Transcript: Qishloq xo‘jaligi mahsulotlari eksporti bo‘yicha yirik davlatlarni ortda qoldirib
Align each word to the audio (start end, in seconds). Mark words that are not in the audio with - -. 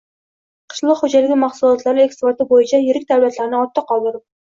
Qishloq 0.73 1.01
xo‘jaligi 1.01 1.35
mahsulotlari 1.43 2.01
eksporti 2.05 2.47
bo‘yicha 2.53 2.79
yirik 2.87 3.05
davlatlarni 3.13 3.61
ortda 3.61 3.85
qoldirib 3.93 4.25